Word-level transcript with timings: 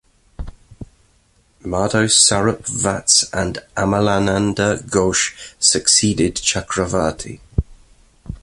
Madho 1.63 2.05
Sarup 2.09 2.67
Vats 2.67 3.23
and 3.31 3.59
Amalananda 3.77 4.81
Ghosh 4.89 5.35
succeeded 5.59 6.35
Chakravarti. 6.37 7.39